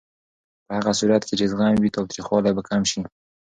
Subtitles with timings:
[0.65, 3.01] په هغه صورت کې چې زغم وي، تاوتریخوالی به کم شي.